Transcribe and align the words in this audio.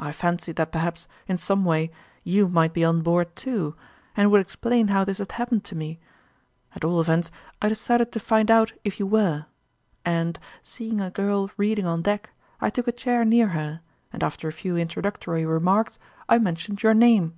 I 0.00 0.10
fancied 0.10 0.56
that 0.56 0.72
perhaps, 0.72 1.06
in 1.28 1.38
some 1.38 1.64
way, 1.64 1.92
you 2.24 2.48
might 2.48 2.74
be 2.74 2.84
on 2.84 3.00
board 3.00 3.36
too, 3.36 3.76
and 4.16 4.28
would 4.32 4.40
explain 4.40 4.88
how 4.88 5.04
this 5.04 5.18
had 5.18 5.30
happened 5.30 5.62
to 5.66 5.76
me. 5.76 6.00
At 6.74 6.84
all 6.84 7.00
events, 7.00 7.30
I 7.62 7.68
decided 7.68 8.10
to 8.10 8.18
find 8.18 8.50
out 8.50 8.72
if 8.82 8.98
you 8.98 9.06
were; 9.06 9.44
132 10.04 10.08
Sourmalin's 10.08 10.08
ime 10.08 10.16
and, 10.26 10.40
seeing 10.64 11.00
a 11.00 11.10
girl 11.12 11.50
reading 11.56 11.86
on 11.86 12.02
deck, 12.02 12.30
I 12.60 12.70
took 12.70 12.88
a 12.88 12.90
chair 12.90 13.24
near 13.24 13.50
her, 13.50 13.82
and 14.12 14.24
after 14.24 14.48
a 14.48 14.52
few 14.52 14.76
introductory 14.76 15.46
remarks 15.46 16.00
I 16.28 16.38
mentioned 16.40 16.82
your 16.82 16.94
name. 16.94 17.34